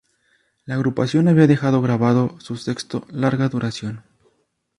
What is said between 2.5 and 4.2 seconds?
sexto larga duración.